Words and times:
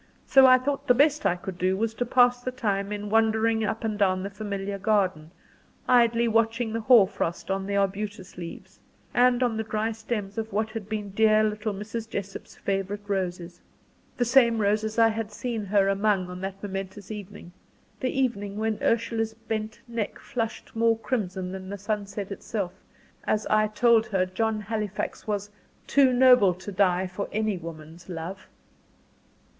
So 0.25 0.47
I 0.47 0.57
thought 0.57 0.87
the 0.87 0.95
best 0.95 1.27
I 1.27 1.35
could 1.35 1.59
do 1.59 1.77
was 1.77 1.93
to 1.93 2.07
pass 2.07 2.41
the 2.41 2.49
time 2.51 2.91
in 2.91 3.11
wandering 3.11 3.63
up 3.63 3.83
and 3.83 3.99
down 3.99 4.23
the 4.23 4.31
familiar 4.31 4.79
garden, 4.79 5.29
idly 5.87 6.27
watching 6.27 6.73
the 6.73 6.81
hoar 6.81 7.07
frost 7.07 7.51
on 7.51 7.67
the 7.67 7.75
arbutus 7.75 8.35
leaves, 8.35 8.79
and 9.13 9.43
on 9.43 9.57
the 9.57 9.63
dry 9.63 9.91
stems 9.91 10.39
of 10.39 10.51
what 10.51 10.71
had 10.71 10.89
been 10.89 11.11
dear 11.11 11.43
little 11.43 11.71
Mrs. 11.71 12.09
Jessop's 12.09 12.55
favourite 12.55 13.07
roses 13.07 13.61
the 14.17 14.25
same 14.25 14.57
roses 14.57 14.97
I 14.97 15.09
had 15.09 15.31
seen 15.31 15.65
her 15.65 15.87
among 15.87 16.31
on 16.31 16.41
that 16.41 16.63
momentous 16.63 17.11
evening 17.11 17.51
the 17.99 18.09
evening 18.09 18.57
when 18.57 18.79
Ursula's 18.81 19.35
bent 19.35 19.81
neck 19.87 20.17
flushed 20.17 20.75
more 20.75 20.97
crimson 20.97 21.51
than 21.51 21.69
the 21.69 21.77
sunset 21.77 22.31
itself, 22.31 22.73
as 23.25 23.45
I 23.51 23.67
told 23.67 24.07
her 24.07 24.25
John 24.25 24.61
Halifax 24.61 25.27
was 25.27 25.51
"too 25.85 26.11
noble 26.11 26.55
to 26.55 26.71
die 26.71 27.05
for 27.05 27.29
any 27.31 27.59
woman's 27.59 28.09
love." 28.09 28.47